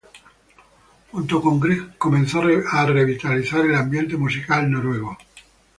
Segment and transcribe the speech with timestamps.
[1.11, 5.15] Junto con Grieg comenzó a revitalizar el ambiente musical noruego.